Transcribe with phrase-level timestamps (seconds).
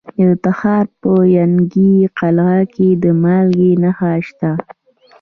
[0.27, 4.51] د تخار په ینګي قلعه کې د مالګې نښې شته.